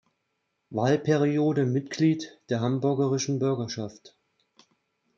[0.71, 4.17] Wahlperiode Mitglied der Hamburgischen Bürgerschaft.